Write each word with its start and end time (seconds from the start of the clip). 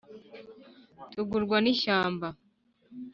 Tugurwa 1.11 1.57
n'ishyamba 1.61 2.27